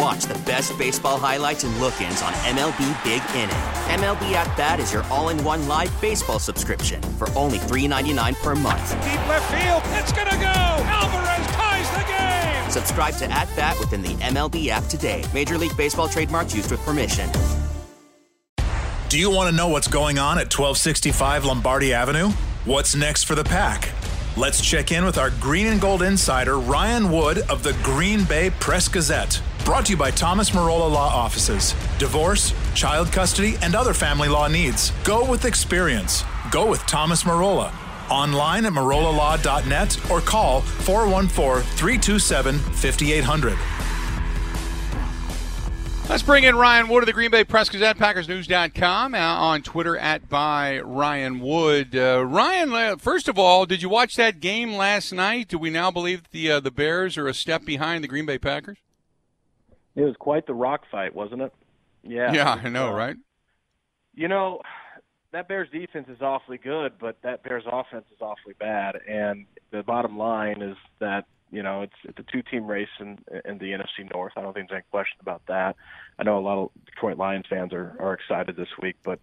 [0.00, 3.50] watch the best baseball highlights and look ins on MLB Big Inning.
[4.00, 8.54] MLB At Bat is your all in one live baseball subscription for only $3.99 per
[8.54, 8.90] month.
[9.02, 10.46] Deep left field, it's going to go.
[10.46, 12.70] Alvarez ties the game.
[12.70, 15.22] Subscribe to At Bat within the MLB app today.
[15.34, 17.30] Major League Baseball trademarks used with permission.
[19.10, 22.28] Do you want to know what's going on at 1265 Lombardi Avenue?
[22.64, 23.90] What's next for the pack?
[24.36, 28.50] Let's check in with our green and gold insider, Ryan Wood of the Green Bay
[28.60, 29.42] Press Gazette.
[29.70, 31.76] Brought to you by Thomas Marola Law Offices.
[31.96, 34.90] Divorce, child custody, and other family law needs.
[35.04, 36.24] Go with experience.
[36.50, 37.72] Go with Thomas Marola.
[38.10, 43.56] Online at marolalaw.net or call 414 327 5800.
[46.08, 49.96] Let's bring in Ryan Wood of the Green Bay Press Gazette, PackersNews.com, uh, on Twitter
[49.96, 51.94] at by Ryan Wood.
[51.94, 55.46] Uh, Ryan, first of all, did you watch that game last night?
[55.46, 58.36] Do we now believe the uh, the Bears are a step behind the Green Bay
[58.36, 58.78] Packers?
[60.00, 61.52] It was quite the rock fight, wasn't it?
[62.02, 62.32] Yeah.
[62.32, 63.16] Yeah, I know, right?
[64.14, 64.60] You know,
[65.32, 68.96] that Bears defense is awfully good, but that Bears offense is awfully bad.
[69.06, 73.58] And the bottom line is that you know, it's it's a two-team race in in
[73.58, 74.32] the NFC North.
[74.36, 75.76] I don't think there's any question about that.
[76.18, 79.18] I know a lot of Detroit Lions fans are are excited this week, but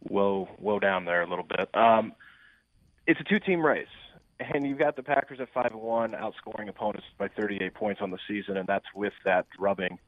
[0.00, 1.68] whoa, whoa down there a little bit.
[1.74, 2.14] Um,
[3.06, 3.86] it's a two-team race,
[4.40, 8.10] and you've got the Packers at five and one, outscoring opponents by 38 points on
[8.10, 9.98] the season, and that's with that drubbing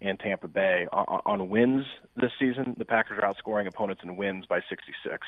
[0.00, 0.86] in Tampa Bay.
[0.92, 1.84] On, on wins
[2.16, 5.26] this season, the Packers are outscoring opponents in wins by 66.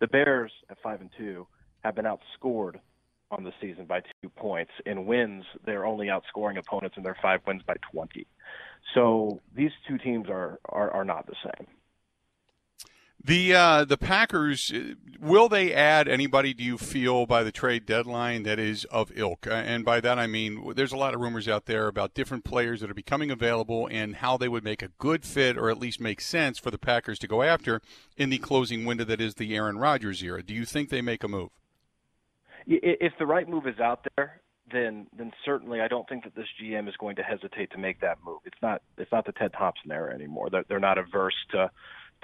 [0.00, 1.46] The Bears at five and two
[1.84, 2.76] have been outscored
[3.30, 4.72] on the season by two points.
[4.86, 8.26] In wins, they're only outscoring opponents in their five wins by 20.
[8.94, 11.66] So these two teams are are, are not the same.
[13.22, 16.54] The uh, the Packers uh, will they add anybody?
[16.54, 19.46] Do you feel by the trade deadline that is of ilk?
[19.46, 22.44] Uh, and by that I mean there's a lot of rumors out there about different
[22.44, 25.78] players that are becoming available and how they would make a good fit or at
[25.78, 27.82] least make sense for the Packers to go after
[28.16, 30.42] in the closing window that is the Aaron Rodgers era.
[30.42, 31.50] Do you think they make a move?
[32.66, 34.40] if the right move is out there,
[34.72, 38.00] then then certainly I don't think that this GM is going to hesitate to make
[38.00, 38.38] that move.
[38.44, 40.48] It's not it's not the Ted Thompson era anymore.
[40.50, 41.70] They're, they're not averse to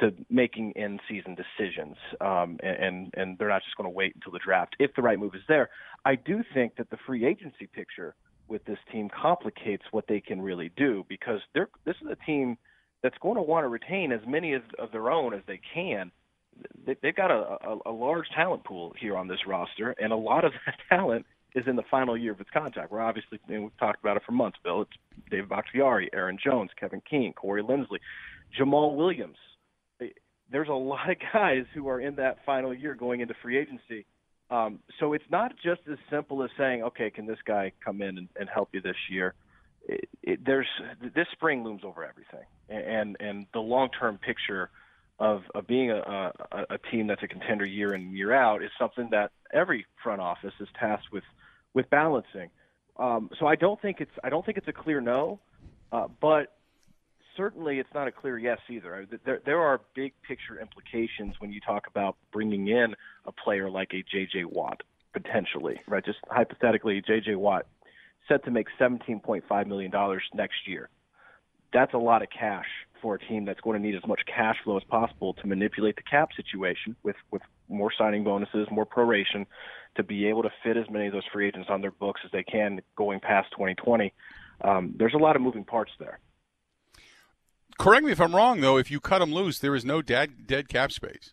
[0.01, 4.33] to making in season decisions, um, and and they're not just going to wait until
[4.33, 5.71] the draft if the right move is there.
[6.05, 8.15] I do think that the free agency picture
[8.49, 12.57] with this team complicates what they can really do because they're this is a team
[13.03, 16.11] that's going to want to retain as many of, of their own as they can
[16.87, 20.17] they, they've got a, a, a large talent pool here on this roster, and a
[20.17, 22.91] lot of that talent is in the final year of its contract.
[22.91, 24.83] We're obviously know, we've talked about it for months, Bill.
[24.83, 24.91] It's
[25.31, 27.99] David Bakhtiari, Aaron Jones, Kevin King, Corey Linsley,
[28.59, 29.37] Jamaal Williams.
[30.51, 34.07] There's a lot of guys who are in that final year going into free agency.
[34.51, 38.19] Um, so it's not just as simple as saying, okay, can this guy come in
[38.19, 39.35] and, and help you this year?
[39.89, 40.69] It, it, there's
[41.15, 44.71] this spring looms over everything, and and the long term picture
[45.19, 48.71] of, of being a, a, a team that's a contender year in year out is
[48.79, 51.25] something that every front office is tasked with
[51.75, 52.51] with balancing.
[52.99, 55.41] Um, so I don't think it's I don't think it's a clear no,
[55.93, 56.56] uh, but
[57.37, 59.07] certainly it's not a clear yes either.
[59.25, 62.95] There, there are big picture implications when you talk about bringing in
[63.27, 64.45] a player like a J.J.
[64.45, 64.83] Watt
[65.13, 66.05] potentially, right?
[66.05, 67.37] Just hypothetically, J.J.
[67.37, 67.67] Watt
[68.29, 69.93] set to make $17.5 million
[70.35, 70.89] next year.
[71.73, 72.67] That's a lot of cash
[73.03, 75.97] for a team that's going to need as much cash flow as possible to manipulate
[75.97, 79.45] the cap situation with with more signing bonuses, more proration,
[79.97, 82.31] to be able to fit as many of those free agents on their books as
[82.31, 84.13] they can going past 2020.
[84.63, 86.19] Um, there's a lot of moving parts there.
[87.79, 88.77] Correct me if I'm wrong, though.
[88.77, 91.33] If you cut them loose, there is no dead dead cap space.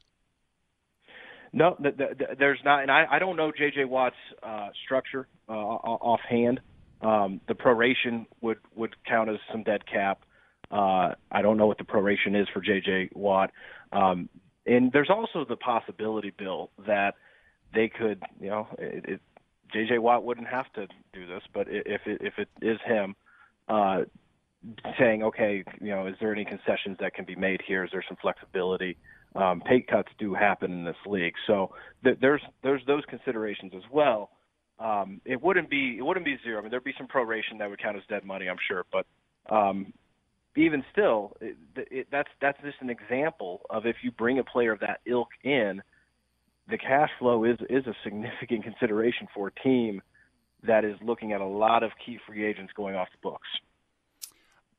[1.54, 3.86] No, th- th- there's not, and I, I don't know J.J.
[3.86, 6.60] Watt's uh, structure uh, offhand.
[7.02, 10.24] Um, the proration would would count as some dead cap.
[10.72, 13.12] Uh, I don't know what the proration is for J.J.
[13.14, 13.52] Watt.
[13.92, 14.30] Um,
[14.66, 17.16] and there's also the possibility, Bill, that
[17.76, 19.22] they could, you know, it, it,
[19.72, 20.00] J.J.
[20.00, 23.16] Watt wouldn't have to do this, but if it, if it is him,
[23.68, 24.04] uh,
[25.00, 27.84] saying, okay, you know, is there any concessions that can be made here?
[27.84, 28.98] Is there some flexibility?
[29.36, 31.74] Um, pay cuts do happen in this league, so
[32.04, 34.30] th- there's there's those considerations as well.
[34.78, 36.60] Um, it wouldn't be it wouldn't be zero.
[36.60, 39.08] I mean, there'd be some proration that would count as dead money, I'm sure, but
[39.50, 39.92] um,
[40.56, 44.72] even still, it, it, that's that's just an example of if you bring a player
[44.72, 45.82] of that ilk in,
[46.70, 50.02] the cash flow is is a significant consideration for a team
[50.66, 53.48] that is looking at a lot of key free agents going off the books.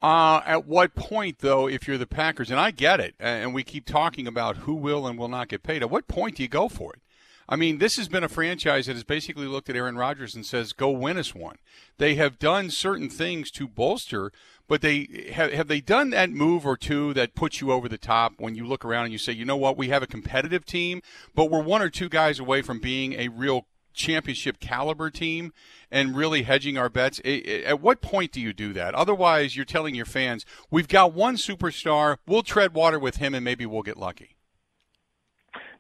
[0.05, 3.63] Uh, at what point, though, if you're the Packers, and I get it, and we
[3.63, 6.49] keep talking about who will and will not get paid, at what point do you
[6.51, 7.01] go for it?
[7.49, 10.45] I mean, this has been a franchise that has basically looked at Aaron Rodgers and
[10.45, 11.57] says, "Go win us one."
[11.97, 14.31] They have done certain things to bolster,
[14.69, 17.97] but they have have they done that move or two that puts you over the
[17.97, 19.79] top when you look around and you say, "You know what?
[19.79, 21.01] We have a competitive team,
[21.35, 25.53] but we're one or two guys away from being a real championship caliber team
[25.91, 27.21] and really hedging our bets.
[27.21, 28.95] At what point do you do that?
[28.95, 33.45] Otherwise, you're telling your fans, we've got one superstar, we'll tread water with him and
[33.45, 34.37] maybe we'll get lucky.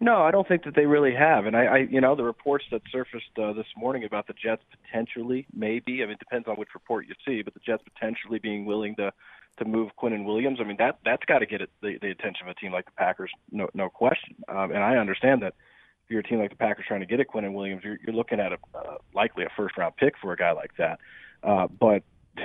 [0.00, 1.46] No, I don't think that they really have.
[1.46, 4.62] And I, I you know, the reports that surfaced uh, this morning about the Jets
[4.70, 8.38] potentially, maybe, I mean, it depends on which report you see, but the Jets potentially
[8.38, 9.12] being willing to
[9.56, 10.58] to move Quinnen Williams.
[10.60, 12.86] I mean, that that's got to get it, the, the attention of a team like
[12.86, 14.36] the Packers, no no question.
[14.48, 15.54] Um, and I understand that
[16.04, 18.14] if you're a team like the Packers trying to get a Quinnen Williams, you're, you're
[18.14, 21.00] looking at a uh, likely a first round pick for a guy like that.
[21.42, 22.02] Uh, but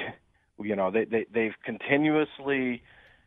[0.61, 2.81] you know they, they they've continuously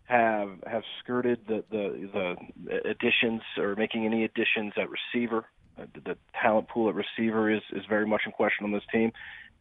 [0.05, 5.47] have have skirted the the, the additions or making any additions at receiver.
[5.79, 8.85] Uh, the, the talent pool at receiver is is very much in question on this
[8.93, 9.13] team.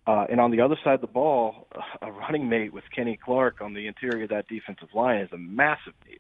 [0.08, 1.68] Uh, and on the other side of the ball,
[2.02, 5.38] a running mate with Kenny Clark on the interior of that defensive line is a
[5.38, 6.20] massive need.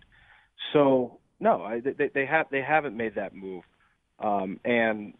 [0.71, 3.63] So no, I, they, they have they haven't made that move.
[4.21, 5.13] Um, and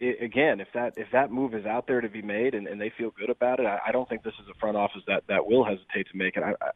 [0.00, 2.80] it, again, if that if that move is out there to be made and, and
[2.80, 5.24] they feel good about it, I, I don't think this is a front office that
[5.28, 6.42] that will hesitate to make it.
[6.42, 6.70] I, I,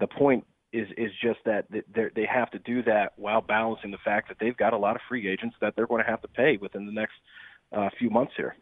[0.00, 4.28] the point is is just that they have to do that while balancing the fact
[4.28, 6.58] that they've got a lot of free agents that they're going to have to pay
[6.60, 7.14] within the next
[7.72, 8.56] uh, few months here.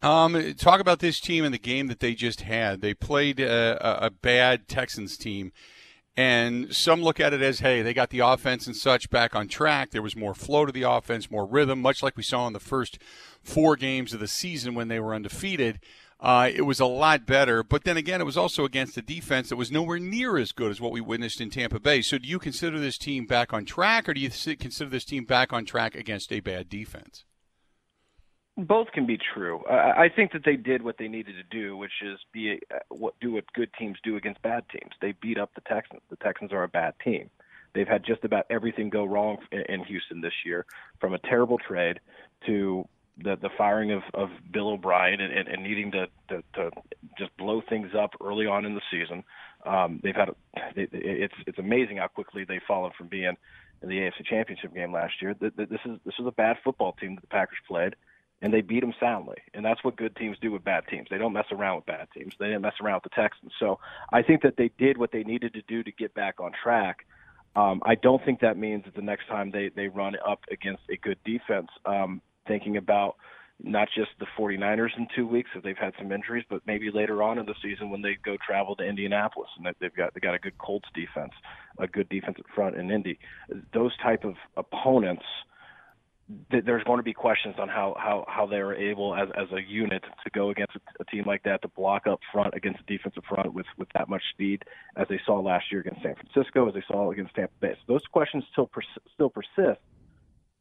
[0.00, 2.80] Um, talk about this team and the game that they just had.
[2.80, 5.52] They played a, a bad Texans team
[6.16, 9.48] and some look at it as, hey, they got the offense and such back on
[9.48, 9.90] track.
[9.90, 12.60] There was more flow to the offense, more rhythm, much like we saw in the
[12.60, 12.98] first
[13.42, 15.80] four games of the season when they were undefeated.
[16.20, 19.48] Uh, it was a lot better, but then again, it was also against a defense
[19.48, 22.00] that was nowhere near as good as what we witnessed in Tampa Bay.
[22.00, 25.24] So, do you consider this team back on track, or do you consider this team
[25.24, 27.24] back on track against a bad defense?
[28.56, 29.64] Both can be true.
[29.66, 33.14] I, think that they did what they needed to do, which is be uh, what
[33.20, 34.92] do what good teams do against bad teams.
[35.00, 36.02] They beat up the Texans.
[36.10, 37.30] The Texans are a bad team.
[37.74, 40.66] They've had just about everything go wrong in Houston this year,
[41.00, 42.00] from a terrible trade
[42.46, 46.70] to the the firing of, of Bill O'Brien and, and, and needing to, to to
[47.18, 49.24] just blow things up early on in the season.
[49.64, 50.28] Um, they've had
[50.76, 53.34] it, it's it's amazing how quickly they've fallen from being
[53.82, 55.34] in the AFC Championship game last year.
[55.40, 57.96] This is this is a bad football team that the Packers played
[58.42, 59.38] and they beat them soundly.
[59.54, 61.06] And that's what good teams do with bad teams.
[61.08, 62.34] They don't mess around with bad teams.
[62.38, 63.52] They didn't mess around with the Texans.
[63.58, 63.78] So
[64.12, 67.06] I think that they did what they needed to do to get back on track.
[67.54, 70.82] Um, I don't think that means that the next time they, they run up against
[70.90, 73.16] a good defense, um, thinking about
[73.62, 77.22] not just the 49ers in two weeks if they've had some injuries, but maybe later
[77.22, 80.34] on in the season when they go travel to Indianapolis and they've got they got
[80.34, 81.32] a good Colts defense,
[81.78, 83.20] a good defense up front in Indy.
[83.72, 85.22] Those type of opponents–
[86.50, 89.60] there's going to be questions on how how how they are able as as a
[89.60, 92.82] unit to go against a, a team like that to block up front against a
[92.84, 94.64] defensive front with with that much speed
[94.96, 97.74] as they saw last year against San Francisco as they saw against Tampa Bay.
[97.86, 99.80] So those questions still pers- still persist.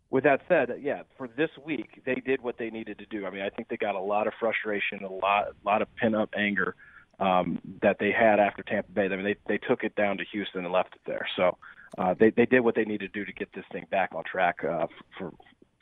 [0.10, 3.26] With that said, yeah, for this week they did what they needed to do.
[3.26, 5.94] I mean, I think they got a lot of frustration, a lot a lot of
[5.96, 6.76] pent up anger
[7.20, 9.06] um, that they had after Tampa Bay.
[9.06, 11.28] I mean, they they took it down to Houston and left it there.
[11.36, 11.58] So
[11.98, 14.24] uh, they they did what they needed to do to get this thing back on
[14.24, 14.88] track uh,
[15.18, 15.32] for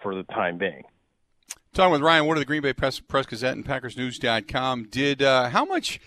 [0.01, 0.83] for the time being.
[1.73, 4.87] Talking with Ryan Wood of the Green Bay Press, Press Gazette and PackersNews.com.
[4.89, 5.99] Did uh, how much?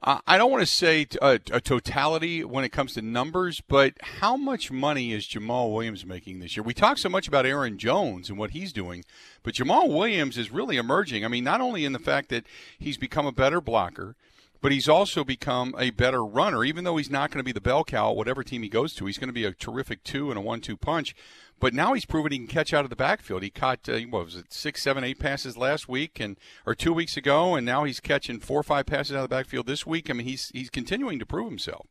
[0.00, 3.60] Uh, I don't want to say t- a, a, totality when it comes to numbers,
[3.60, 6.62] but how much money is Jamaal Williams making this year?
[6.62, 9.04] We talk so much about Aaron Jones and what he's doing,
[9.42, 11.24] but Jamaal Williams is really emerging.
[11.24, 12.46] I mean, not only in the fact that
[12.78, 14.14] he's become a better blocker,
[14.60, 16.64] but he's also become a better runner.
[16.64, 19.06] Even though he's not going to be the bell cow, whatever team he goes to,
[19.06, 21.14] he's going to be a terrific two and a one-two punch.
[21.60, 23.42] But now he's proven he can catch out of the backfield.
[23.42, 26.92] He caught uh, what was it six, seven, eight passes last week and or two
[26.92, 29.84] weeks ago, and now he's catching four or five passes out of the backfield this
[29.84, 30.08] week.
[30.08, 31.86] I mean, he's he's continuing to prove himself.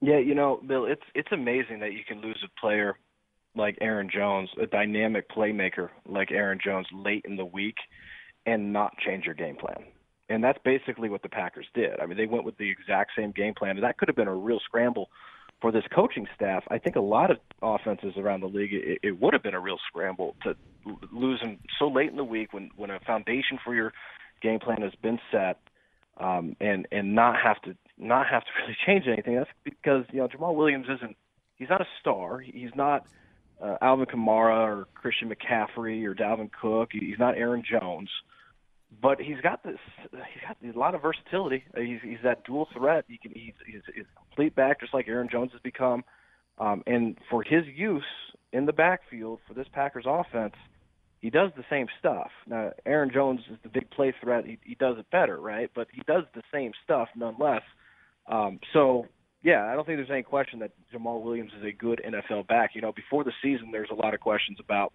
[0.00, 2.98] Yeah, you know, Bill, it's it's amazing that you can lose a player
[3.54, 7.76] like Aaron Jones, a dynamic playmaker like Aaron Jones, late in the week,
[8.44, 9.84] and not change your game plan.
[10.28, 12.00] And that's basically what the Packers did.
[12.00, 14.28] I mean, they went with the exact same game plan, and that could have been
[14.28, 15.08] a real scramble
[15.60, 16.64] for this coaching staff.
[16.68, 19.60] I think a lot of offenses around the league, it, it would have been a
[19.60, 20.56] real scramble to
[21.12, 23.92] lose them so late in the week when when a foundation for your
[24.42, 25.60] game plan has been set,
[26.18, 29.36] um, and and not have to not have to really change anything.
[29.36, 31.16] That's because you know Jamaal Williams isn't
[31.56, 32.38] he's not a star.
[32.38, 33.06] He's not
[33.60, 36.90] uh, Alvin Kamara or Christian McCaffrey or Dalvin Cook.
[36.92, 38.10] He's not Aaron Jones,
[39.00, 39.78] but he's got this.
[40.00, 41.64] He's got a lot of versatility.
[41.76, 43.04] He's he's that dual threat.
[43.08, 46.04] He can he's he's, he's a complete back, just like Aaron Jones has become.
[46.58, 48.04] Um, and for his use
[48.52, 50.54] in the backfield for this Packers offense,
[51.20, 52.30] he does the same stuff.
[52.46, 54.46] Now, Aaron Jones is the big play threat.
[54.46, 55.70] He, he does it better, right?
[55.74, 57.62] But he does the same stuff nonetheless.
[58.26, 59.06] Um, so
[59.42, 62.70] yeah, I don't think there's any question that Jamaal Williams is a good NFL back.
[62.74, 64.92] You know, before the season, there's a lot of questions about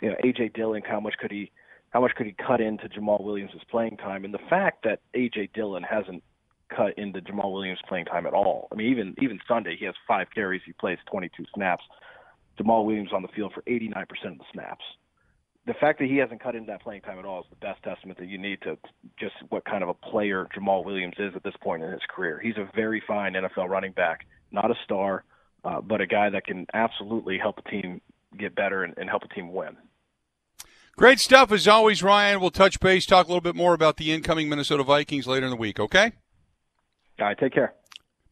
[0.00, 0.82] you know AJ Dillon.
[0.86, 1.50] How much could he
[1.92, 4.24] how much could he cut into Jamaal Williams' playing time?
[4.24, 6.22] And the fact that AJ Dillon hasn't
[6.74, 8.68] cut into Jamaal Williams' playing time at all.
[8.72, 11.84] I mean, even even Sunday, he has five carries, he plays 22 snaps.
[12.58, 14.84] Jamaal Williams on the field for 89% of the snaps
[15.66, 17.82] the fact that he hasn't cut into that playing time at all is the best
[17.82, 18.76] testament that you need to
[19.18, 22.40] just what kind of a player Jamaal Williams is at this point in his career.
[22.42, 25.24] He's a very fine NFL running back, not a star,
[25.64, 28.00] uh, but a guy that can absolutely help a team
[28.36, 29.76] get better and, and help a team win.
[30.96, 32.40] Great stuff as always, Ryan.
[32.40, 35.50] We'll touch base, talk a little bit more about the incoming Minnesota Vikings later in
[35.50, 35.80] the week.
[35.80, 36.12] Okay.
[37.18, 37.38] All right.
[37.38, 37.74] Take care.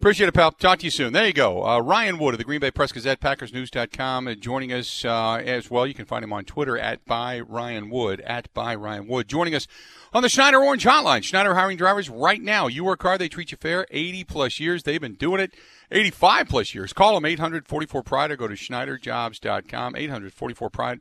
[0.01, 0.51] Appreciate it, pal.
[0.53, 1.13] Talk to you soon.
[1.13, 1.63] There you go.
[1.63, 5.71] Uh, Ryan Wood of the Green Bay Press Gazette, PackersNews.com, uh, joining us uh, as
[5.71, 5.87] well.
[5.87, 9.29] You can find him on Twitter at by Ryan Wood, at by Ryan Wood.
[9.29, 9.67] Joining us
[10.15, 11.23] on the Schneider Orange Hotline.
[11.23, 12.67] Schneider hiring drivers right now.
[12.67, 13.87] You work hard, they treat you fair.
[13.91, 14.85] 80 plus years.
[14.85, 15.53] They've been doing it.
[15.91, 16.95] 85 plus years.
[16.95, 19.97] Call them 844 Pride or go to SchneiderJobs.com.
[19.97, 21.01] 844 Pride